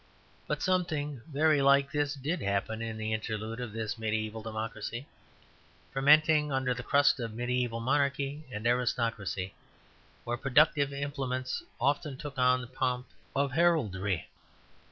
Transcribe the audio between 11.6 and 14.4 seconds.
often took on the pomp of heraldry.